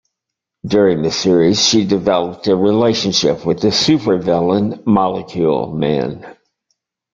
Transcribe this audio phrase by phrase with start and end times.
[0.65, 6.25] During the series, she developed a relationship with the supervillain Molecule Man.